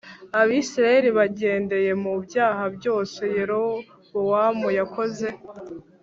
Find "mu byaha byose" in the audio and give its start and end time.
2.03-3.21